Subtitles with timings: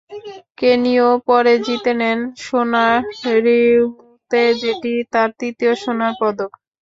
[0.57, 2.85] কেনিও পরে জিতে নেন সোনা,
[3.43, 6.51] রিওতে যেটি তাঁর তৃতীয় সোনার পদক।